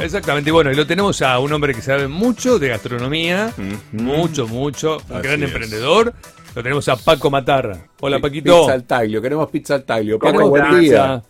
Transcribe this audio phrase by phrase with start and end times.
[0.00, 3.52] Exactamente, y bueno, y lo tenemos a un hombre que sabe mucho de gastronomía,
[3.92, 5.48] mucho, mucho, un Así gran es.
[5.50, 6.12] emprendedor.
[6.54, 7.76] Lo tenemos a Paco Matarra.
[8.00, 8.60] Hola, Paquito.
[8.60, 10.18] Pizza al taglio, queremos pizza al taglio.
[10.18, 11.22] Paco, ¿Queremos buen día.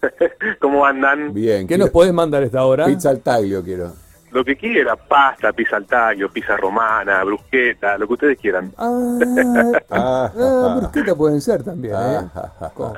[0.00, 0.26] pizza?
[0.60, 1.34] ¿Cómo andan?
[1.34, 1.66] Bien.
[1.66, 2.86] ¿Qué nos podés mandar a esta hora?
[2.86, 3.92] Pizza al taglio quiero.
[4.30, 8.72] Lo que quiera, pasta, pizza al tallo, pizza romana, brusqueta, lo que ustedes quieran.
[8.76, 9.18] Ah,
[9.90, 11.96] Ah, ah, brusqueta pueden ser también, ¿eh?
[11.98, 12.70] Ah, ah, ah.
[12.74, 12.92] Con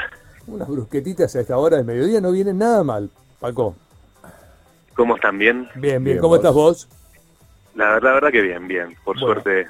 [0.48, 3.08] unas brusquetitas a esta hora del mediodía no vienen nada mal,
[3.40, 3.76] Paco.
[4.98, 5.38] ¿Cómo están?
[5.38, 5.68] ¿Bien?
[5.76, 6.18] Bien, bien.
[6.18, 6.38] ¿Cómo vos.
[6.38, 6.88] estás vos?
[7.76, 8.96] La verdad, la verdad que bien, bien.
[9.04, 9.40] Por Bueno.
[9.40, 9.68] suerte,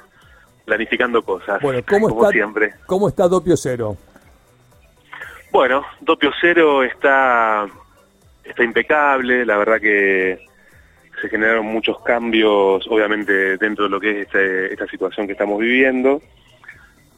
[0.65, 1.61] planificando cosas.
[1.61, 2.73] Bueno, ¿cómo como está, siempre.
[2.87, 3.95] ¿cómo está Dopio Cero?
[5.51, 7.67] Bueno, Dopio Cero está,
[8.43, 9.45] está impecable.
[9.45, 10.43] La verdad que
[11.21, 15.59] se generaron muchos cambios, obviamente, dentro de lo que es este- esta situación que estamos
[15.59, 16.23] viviendo.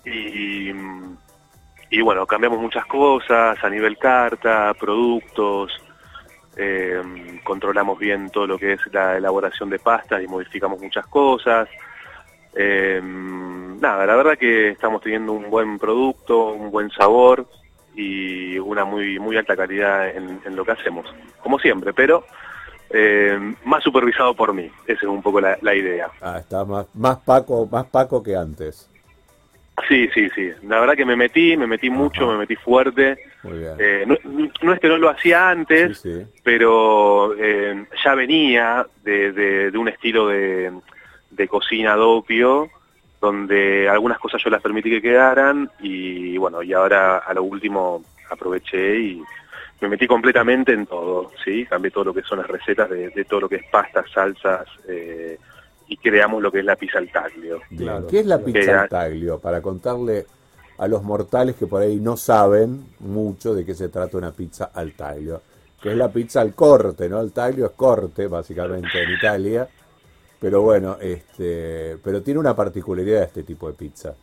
[0.03, 0.69] Y,
[1.91, 5.71] y bueno, cambiamos muchas cosas a nivel carta, productos.
[6.57, 7.01] Eh,
[7.43, 11.69] controlamos bien todo lo que es la elaboración de pastas y modificamos muchas cosas.
[12.55, 17.47] Eh, nada, la verdad que estamos teniendo un buen producto, un buen sabor
[17.95, 21.05] y una muy muy alta calidad en, en lo que hacemos,
[21.41, 22.25] como siempre, pero
[22.89, 24.69] eh, más supervisado por mí.
[24.85, 26.09] Esa es un poco la, la idea.
[26.21, 28.89] Ah, está más, más Paco, más Paco que antes.
[29.87, 30.51] Sí, sí, sí.
[30.63, 33.17] La verdad que me metí, me metí mucho, me metí fuerte.
[33.43, 33.73] Muy bien.
[33.79, 34.17] Eh, no,
[34.61, 36.25] no es que no lo hacía antes, Sí, sí.
[36.43, 40.71] pero eh, ya venía de, de- de un estilo de,
[41.31, 42.69] de cocina dopio,
[43.19, 48.03] donde algunas cosas yo las permití que quedaran y bueno, y ahora a lo último
[48.29, 49.23] aproveché y
[49.79, 51.65] me metí completamente en todo, ¿sí?
[51.65, 54.67] Cambié todo lo que son las recetas de, de todo lo que es pastas, salsas
[54.87, 55.37] eh,
[55.87, 57.59] y creamos lo que es la pizza al taglio.
[57.75, 58.05] Claro.
[58.07, 59.39] ¿Qué es la pizza al taglio?
[59.39, 60.25] Para contarle
[60.81, 64.71] a los mortales que por ahí no saben mucho de qué se trata una pizza
[64.73, 65.39] al taglio.
[65.79, 67.21] Que es la pizza al corte, ¿no?
[67.21, 69.67] El taglio es corte, básicamente, en Italia.
[70.39, 74.15] Pero bueno, este, pero tiene una particularidad este tipo de pizza.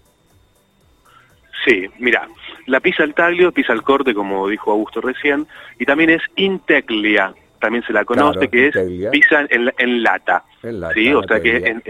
[1.64, 2.28] Sí, mira,
[2.66, 5.46] la pizza al taglio, pizza al corte, como dijo Augusto recién,
[5.78, 9.08] y también es integlia, también se la conoce, Claro, que integlia.
[9.08, 10.44] es pizza en, en lata.
[10.64, 11.82] En lata, sí, o sea que, en-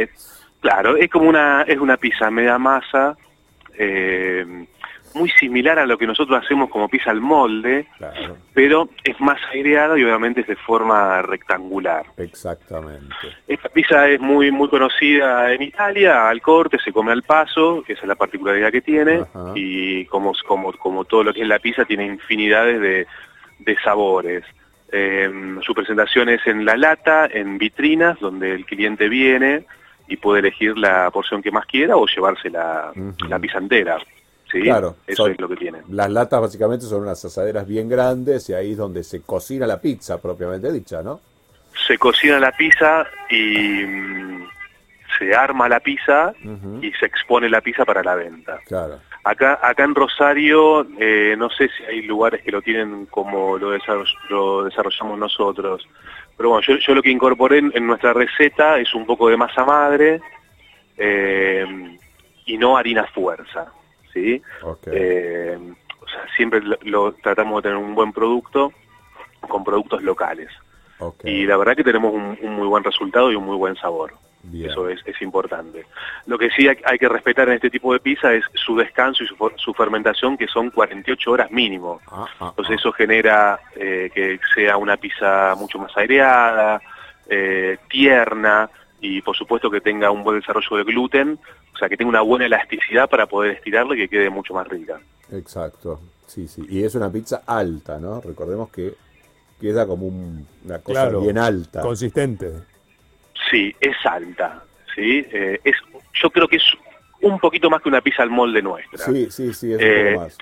[0.61, 3.17] claro, es como una, es una pizza media masa,
[3.79, 4.67] eh,
[5.15, 9.41] muy similar a lo que nosotros hacemos como pizza al molde, Claro, pero es más
[9.53, 12.05] aireada y obviamente es de forma rectangular.
[12.19, 13.15] exactamente.
[13.47, 17.95] Esta pizza es muy muy conocida en Italia, al corte, se come al paso, que
[17.95, 19.53] esa es la particularidad que tiene, Ajá.
[19.55, 23.07] y como, como, como todo lo que es la pizza tiene infinidades de,
[23.61, 24.45] de sabores.
[24.93, 25.31] Eh,
[25.63, 29.65] su presentación es en la lata, en vitrinas, donde el cliente viene
[30.09, 33.29] y puede elegir la porción que más quiera o llevarse la, Ujú.
[33.29, 33.99] la pizza entera.
[34.51, 34.63] ¿sí?
[34.63, 35.79] Claro, Eso son- es lo que tiene.
[35.91, 39.81] Las latas básicamente son unas asaderas bien grandes y ahí es donde se cocina la
[39.81, 41.21] pizza propiamente dicha, ¿no?
[41.87, 44.49] Se cocina la pizza y mm,
[45.19, 46.33] se arma la pizza
[46.83, 48.59] y se expone la pizza para la venta.
[48.67, 48.99] Claro.
[49.25, 53.77] Acá, acá en Rosario, eh, no sé si hay lugares que lo tienen como lo,
[53.77, 55.87] desarroll- lo desarrollamos nosotros,
[56.39, 59.37] pero bueno, yo, yo lo que incorporé en, en nuestra receta es un poco de
[59.37, 60.21] masa madre
[60.97, 61.67] eh,
[62.47, 63.73] y no harina fuerza,
[64.15, 64.41] ¿sí?
[64.93, 65.59] Eh,
[66.01, 68.73] o sea, siempre lo, lo tratamos de tener un buen producto
[69.41, 70.49] con productos locales.
[71.25, 74.15] Y la verdad que tenemos un, un muy buen resultado y un muy buen sabor.
[74.43, 74.71] Bien.
[74.71, 75.85] Eso es, es importante.
[76.27, 79.25] Lo que sí hay, hay que respetar en este tipo de pizza es su descanso
[79.25, 82.01] y su, for- su fermentación, que son 48 horas mínimo.
[82.11, 82.81] Ah, ah, Entonces ah.
[82.81, 86.81] eso genera eh, que sea una pizza mucho más aireada,
[87.29, 91.39] eh, tierna y por supuesto que tenga un buen desarrollo de gluten,
[91.75, 94.67] o sea que tenga una buena elasticidad para poder estirarla y que quede mucho más
[94.69, 95.01] rica.
[95.33, 96.01] Exacto.
[96.27, 96.65] Sí, sí.
[96.69, 98.21] Y es una pizza alta, ¿no?
[98.21, 98.95] Recordemos que
[99.61, 101.21] queda como un- una cosa Claro.
[101.23, 101.81] bien alta.
[101.81, 102.53] Consistente.
[103.51, 104.63] Sí, es alta,
[104.95, 105.25] ¿sí?
[105.33, 105.77] Eh, es,
[106.15, 106.65] yo creo que es
[107.21, 108.99] un poquito más que una pizza al molde nuestra.
[108.99, 110.39] Sí, sí, sí, es Eh, un poco más.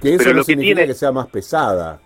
[0.00, 2.00] Que eso pero no lo que significa tiene- que sea más pesada.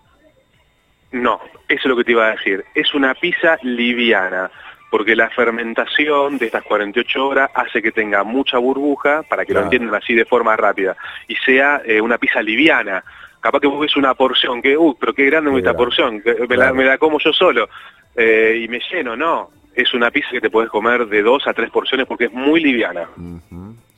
[1.13, 2.65] No, eso es lo que te iba a decir.
[2.75, 4.51] Es una pizza liviana,
[4.91, 9.66] porque la fermentación de estas 48 horas hace que tenga mucha burbuja, para que Claro.
[9.66, 10.97] lo entiendan así de forma rápida,
[11.28, 13.05] y sea eh, una pizza liviana.
[13.41, 16.33] Capaz que vos ves una porción que, uh, pero qué grande Qué esta porción, que
[16.34, 16.63] me, Claro.
[16.63, 17.69] la, me la como yo solo
[18.16, 19.51] eh, y me lleno, no.
[19.74, 22.60] Es una pizza que te puedes comer de dos a tres porciones porque es muy
[22.63, 23.09] liviana,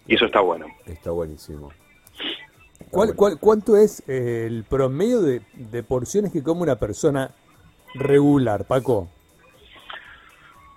[0.06, 0.66] y eso está bueno.
[0.86, 1.72] Está buenísimo.
[2.78, 3.14] Está ¿Cuál, bueno.
[3.16, 7.30] cuál- cuánto es el promedio de, de porciones que come una persona
[7.94, 9.08] regular, Paco?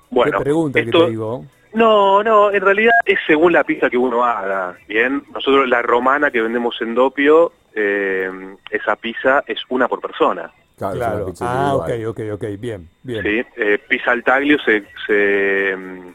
[0.09, 1.45] Bueno, Qué pregunta esto- que te digo.
[1.73, 5.23] No, no, en realidad es según la pizza que uno haga, ¿bien?
[5.33, 8.31] Nosotros la romana que vendemos en Dopio, eh,
[8.71, 10.51] esa pizza es una por persona.
[10.77, 11.33] Claro, es una Claro.
[11.41, 13.24] Ah, ok, ok, ok, bien, bien.
[13.24, 13.44] ¿sí?
[13.57, 16.07] Eh, pizza al taglio se, se, mm,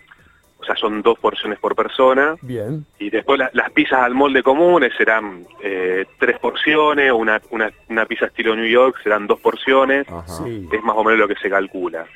[0.60, 2.36] o sea, son dos porciones por persona.
[2.42, 7.72] Bien, Y después la- las pizzas al molde comunes serán eh, tres porciones, una, una,
[7.88, 10.26] una pizza estilo New York serán dos porciones, Ajá.
[10.44, 10.68] sí.
[10.70, 12.06] es más o menos lo que se calcula.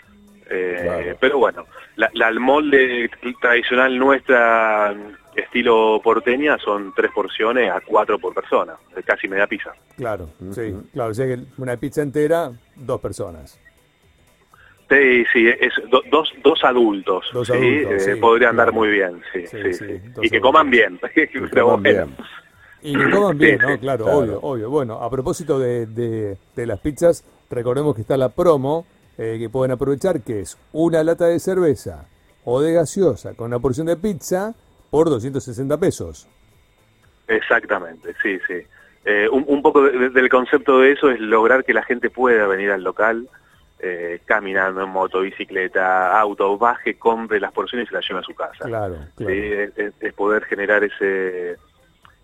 [0.48, 1.16] Eh, Claro.
[1.20, 1.66] Pero bueno,
[1.96, 3.10] la, la al molde
[3.40, 4.94] tradicional nuestra,
[5.34, 9.72] estilo porteña, son tres porciones a cuatro por persona, casi media pizza.
[9.96, 11.10] Claro, sí, claro.
[11.10, 13.58] O sea que una pizza entera, dos personas.
[14.88, 17.52] Sí, sí, es do- dos, dos adultos, Dos ¿sí?
[17.54, 18.78] adultos, Eh, sí, podría andar claro.
[18.78, 19.98] muy bien, sí, Sí, sí, sí, sí.
[20.14, 20.40] dos Y que adultos.
[20.42, 21.00] coman bien.
[21.14, 22.06] Que pero coman bueno.
[22.06, 22.16] bien.
[22.82, 23.72] Y que coman bien, Sí, ¿no?
[23.72, 24.18] sí, Claro, claro.
[24.20, 24.70] obvio, obvio.
[24.70, 28.86] Bueno, a propósito de, de- de las pizzas, recordemos que está la promo
[29.18, 32.06] eh, que pueden aprovechar, que es una lata de cerveza
[32.44, 34.54] o de gaseosa con una porción de pizza
[34.90, 36.28] por 260 pesos.
[37.28, 38.54] Exactamente, sí, sí.
[39.04, 42.46] Eh, un, un poco de- del concepto de eso es lograr que la gente pueda
[42.46, 43.28] venir al local
[43.78, 48.22] eh, caminando en moto, bicicleta, auto, baje, compre las porciones y se las lleve a
[48.22, 48.64] su casa.
[48.64, 49.32] Claro, claro.
[49.32, 51.56] es, es- es poder generar ese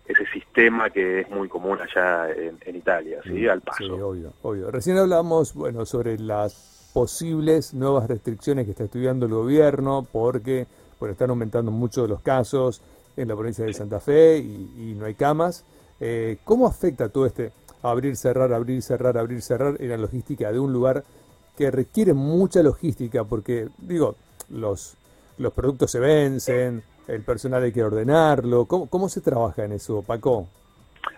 [0.05, 3.47] ese sistema que es muy común allá en, en Italia, ¿sí?
[3.47, 3.77] Al paso.
[3.85, 4.69] Sí, obvio, obvio.
[4.69, 10.67] Recién hablamos, bueno, sobre las posibles nuevas restricciones que está estudiando el gobierno porque
[10.99, 12.81] bueno, están aumentando mucho los casos
[13.17, 15.65] en la provincia de Santa Fe y, y no hay camas.
[15.99, 17.51] Eh, ¿Cómo afecta todo este
[17.81, 21.03] abrir, cerrar, abrir, cerrar, abrir, cerrar en la logística de un lugar
[21.57, 23.23] que requiere mucha logística?
[23.23, 24.15] Porque, digo,
[24.49, 24.95] los,
[25.37, 28.65] los productos se vencen, el personal hay que ordenarlo.
[28.65, 30.47] ¿Cómo, cómo se trabaja en eso, Paco?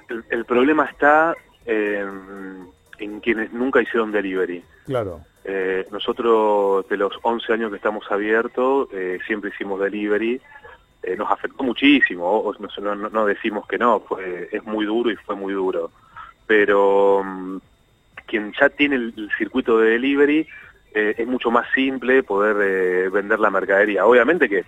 [0.10, 1.36] El, el problema está
[1.66, 2.68] en,
[3.00, 4.63] en quienes nunca hicieron delivery.
[4.86, 10.42] Claro, Eh, nosotros, de los 11 años que estamos abiertos, eh, siempre hicimos delivery.
[11.03, 14.03] Eh, nos afectó muchísimo, o- no, no- no decimos que no,
[14.51, 15.92] es muy duro y fue muy duro.
[16.47, 17.57] Pero mm,
[18.25, 20.47] quien ya tiene el, el circuito de delivery,
[20.94, 24.06] es mucho más simple poder vender la mercadería.
[24.06, 24.63] Obviamente que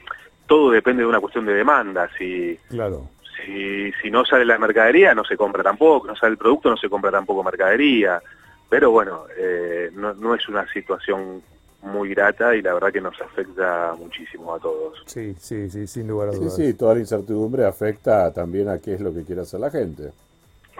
[0.45, 2.09] todo depende de una cuestión de demanda.
[2.17, 3.09] Si, claro.
[3.45, 6.75] si, si no sale la mercadería, no se compra tampoco, no sale el producto, no
[6.75, 8.21] se compra tampoco mercadería.
[8.69, 11.41] Pero bueno, eh, no, no es una situación
[11.83, 15.01] muy grata y la verdad que nos afecta muchísimo a todos.
[15.05, 16.55] Sí, sí, sí, sin lugar a Sí, dudas.
[16.55, 20.11] sí, toda la incertidumbre afecta también a qué es lo que quiere hacer la gente.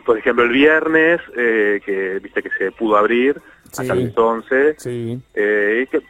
[0.06, 3.42] Por ejemplo, el viernes, eh, que viste que se pudo abrir,
[3.72, 3.82] Sí.
[3.82, 6.02] hasta entonces, Sí, eh, que-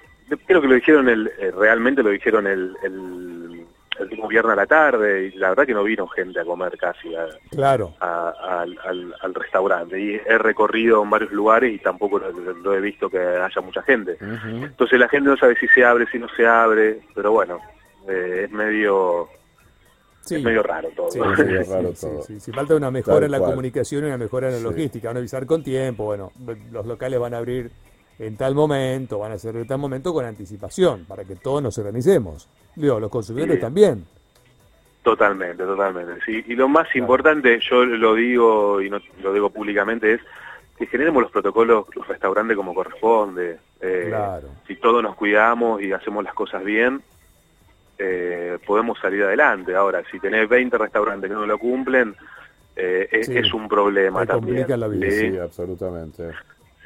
[0.45, 3.65] creo que lo dijeron, el, eh, realmente lo dijeron el, el,
[3.99, 6.77] el mismo viernes a la tarde y la verdad que no vino gente a comer
[6.77, 7.93] casi a- claro.
[7.99, 12.73] a- al, al- al restaurante y he recorrido en varios lugares y tampoco lo, lo
[12.73, 14.17] he visto que haya mucha gente.
[14.21, 17.59] Entonces la gente no sabe si se abre, si no se abre, pero bueno,
[18.07, 19.27] eh, es medio
[20.21, 20.35] Sí.
[20.35, 21.09] es medio raro todo.
[21.09, 22.21] Sí, Es sí, medio sí, raro sí, todo.
[22.23, 22.51] sí, sí.
[22.51, 23.51] Falta una mejora Tal en la cual.
[23.51, 24.63] comunicación y una mejora en la Sí.
[24.65, 25.07] logística.
[25.07, 26.03] Van a avisar con tiempo.
[26.03, 26.31] Bueno,
[26.71, 27.71] los locales van a abrir
[28.19, 31.77] en tal momento, van a hacer en tal momento con anticipación, para que todos nos
[31.77, 32.47] organicemos.
[32.75, 33.61] Digo, los consumidores Sí.
[33.61, 34.05] también.
[35.03, 36.13] Totalmente, totalmente.
[36.25, 36.43] Sí.
[36.47, 40.21] Y lo más importante, yo lo digo y no lo digo públicamente, es
[40.77, 43.57] que generemos los protocolos, los restaurantes como corresponde.
[43.79, 44.49] Eh, Claro.
[44.67, 47.01] Si todos nos cuidamos y hacemos las cosas bien,
[47.99, 49.75] eh, podemos salir adelante.
[49.75, 52.15] Ahora, si tenés 20 restaurantes que no lo cumplen,
[52.75, 53.37] eh, es, Sí.
[53.37, 54.57] es un problema Te también.
[54.57, 55.09] complica la vida.
[55.09, 55.31] ¿sí?
[55.31, 56.31] Sí, absolutamente.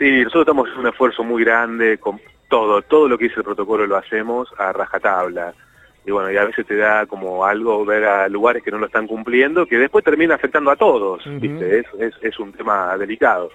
[0.02, 2.20] Sí, nosotros estamos haciendo un esfuerzo muy grande con
[2.50, 5.54] todo, todo lo que dice el protocolo lo hacemos a rajatabla.
[6.04, 8.88] Y bueno, y a veces te da como algo ver a lugares que no lo
[8.88, 11.22] están cumpliendo, que después termina afectando a todos.
[11.40, 11.80] ¿viste?
[11.80, 13.50] Es, es, es un tema delicado.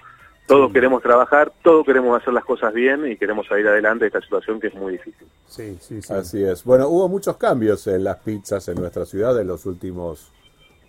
[0.46, 0.74] Todos Sí.
[0.74, 4.60] queremos trabajar, todos queremos hacer las cosas bien y queremos salir adelante de esta situación
[4.60, 5.26] que es muy difícil.
[5.46, 6.14] Sí, sí, sí.
[6.14, 6.62] Así es.
[6.62, 10.30] Bueno, hubo muchos cambios en las pizzas en nuestra ciudad en los últimos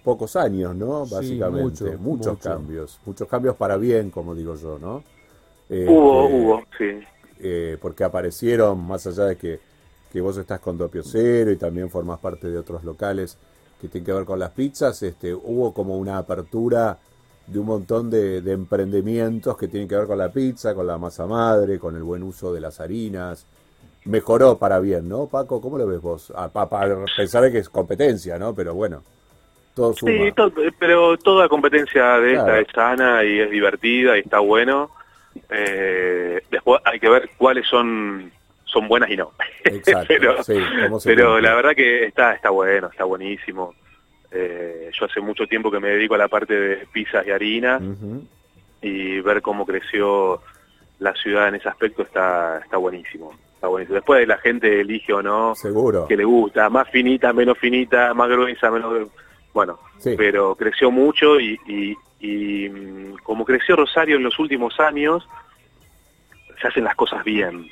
[0.03, 1.08] pocos años, ¿no?
[1.08, 2.38] Sí, Básicamente, mucho, muchos mucho.
[2.50, 5.03] cambios, muchos cambios para bien, como digo yo, ¿no?
[5.69, 7.00] Este, Hubo, hubo, sí.
[7.39, 9.59] eh, porque aparecieron, más allá de que,
[10.12, 13.38] que vos estás con Doppio Cero y también formás parte de otros locales
[13.81, 16.97] que tienen que ver con las pizzas, este, hubo como una apertura
[17.45, 20.97] de un montón de, de emprendimientos que tienen que ver con la pizza, con la
[20.97, 23.45] masa madre, con el buen uso de las harinas.
[24.05, 25.62] Mejoró para bien, ¿no, Paco?
[25.62, 26.31] ¿Cómo lo ves vos?
[26.36, 28.53] A, a pesar de que es competencia, ¿no?
[28.55, 29.03] Pero bueno,
[29.75, 30.12] todo suma.
[30.12, 32.55] Sí, to- pero toda competencia de Claro.
[32.55, 34.89] esta es sana y es divertida y está bueno.
[35.50, 38.32] Eh, después hay que ver cuáles son
[38.65, 39.32] son buenas y no.
[39.63, 43.74] Exacto, pero sí, la verdad que está está bueno, está buenísimo.
[44.32, 47.77] Eh, yo hace mucho tiempo que me dedico a la parte de pizzas y harina
[47.77, 48.24] Ujú.
[48.82, 50.41] y ver cómo creció
[51.00, 53.34] la ciudad en ese aspecto está está buenísimo.
[53.56, 53.96] Está buenísimo.
[53.96, 56.08] Después la gente elige o no Seguro.
[56.08, 59.08] que le gusta, más finita, menos finita, más gruesa, menos...
[59.58, 60.14] Bueno, Sí.
[60.16, 65.28] pero creció mucho y, y- y, mm, como creció Rosario en los últimos años,
[66.62, 67.66] se hacen las cosas bien,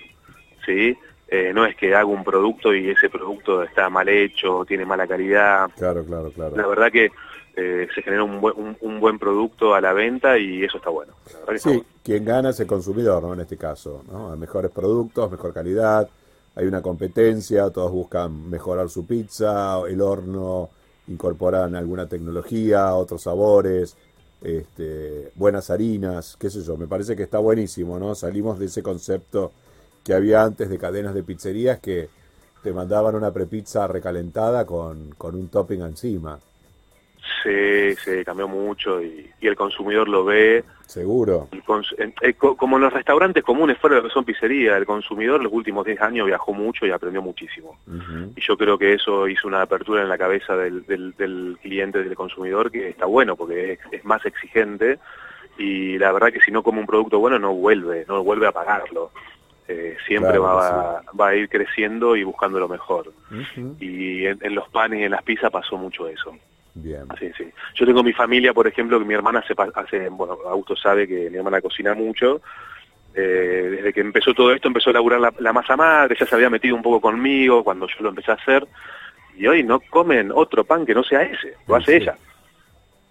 [0.66, 0.98] ¿sí?
[1.28, 5.06] Eh, no es que hago un producto y ese producto está mal hecho, tiene mala
[5.06, 5.70] calidad.
[5.78, 6.56] Claro, claro, claro.
[6.58, 7.12] La verdad que
[7.56, 11.14] eh, se genera un buen, un, buen producto a la venta y eso está bueno.
[11.58, 13.34] sí, quien gana es el consumidor, ¿no?
[13.36, 14.36] En este caso, ¿no?
[14.36, 16.10] Mejores productos, mejor calidad,
[16.56, 20.72] hay una competencia, todos buscan mejorar su pizza, el horno
[21.08, 23.96] incorporan alguna tecnología, otros sabores,
[24.42, 28.16] este, buenas harinas, qué sé yo, me parece que está buenísimo, ¿no?
[28.16, 29.52] Salimos de ese concepto
[30.04, 32.10] que había antes de cadenas de pizzerías que
[32.64, 36.40] te mandaban una prepizza recalentada con, con un topping encima.
[37.44, 40.64] Sí, se cambió mucho y, el consumidor lo ve.
[40.86, 41.48] Seguro.
[41.52, 45.54] Eh, como en los restaurantes comunes fuera de lo que son pizzería, el consumidor los
[45.54, 47.78] últimos 10 años viajó mucho y aprendió muchísimo.
[48.36, 52.16] Y yo creo que eso hizo una apertura en la cabeza del, del, cliente, del
[52.16, 55.00] consumidor, que está bueno porque es, más exigente
[55.58, 58.52] y la verdad que si no come un producto bueno no vuelve, no vuelve a
[58.52, 59.12] pagarlo.
[59.68, 63.12] Eh, siempre va, va, a ir creciendo y buscando lo mejor.
[63.80, 66.36] Y en, en, los panes y en las pizzas pasó mucho eso.
[66.76, 67.04] Bien.
[67.10, 67.46] Así, sí.
[67.74, 71.30] Yo tengo mi familia, por ejemplo, que mi hermana se hace, bueno, Augusto sabe que
[71.30, 72.42] mi hermana cocina mucho.
[73.14, 76.50] Eh, desde que empezó todo esto, empezó a laburar la, masa madre, ya se había
[76.50, 78.68] metido un poco conmigo cuando yo lo empecé a hacer.
[79.38, 82.18] Y hoy no comen otro pan que no sea ese, lo hace ella.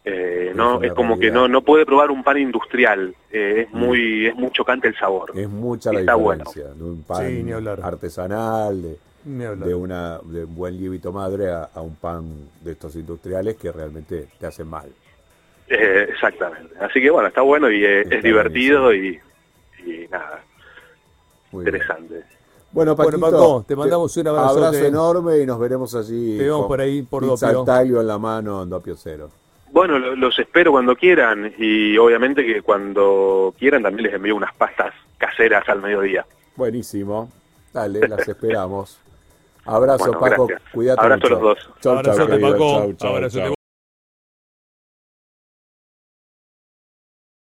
[0.07, 3.79] Eh, no es como que no no puede probar un pan industrial eh, es mm.
[3.79, 8.99] muy es muy chocante el sabor es mucha la diferencia de un pan artesanal de
[9.25, 14.29] de una de un buen lievito madre a, un pan de estos industriales que realmente
[14.39, 14.89] te hacen mal.
[15.69, 16.75] Eh, exactamente.
[16.79, 19.19] Así que bueno, está bueno y es, divertido y,
[20.11, 20.43] nada.
[21.53, 22.25] interesante.
[22.71, 24.49] Bueno, Paquito, te mandamos un abrazo.
[24.49, 26.39] Abrazo enorme y nos veremos allí.
[26.39, 28.01] Te vemos por ahí por Dopio.
[28.01, 29.31] en la mano en Dopio Cero.
[29.71, 34.95] Bueno, los espero cuando quieran y obviamente que cuando quieran también les envío unas pastas
[35.19, 36.27] caseras al mediodía.
[36.57, 37.31] Buenísimo.
[37.73, 39.01] Dale, las esperamos.
[39.65, 40.49] Abrazo, Paco.
[40.73, 41.59] Cuídate Abrazo a los dos.
[41.81, 42.95] Chau, Paco.
[42.97, 43.55] Chau, chau,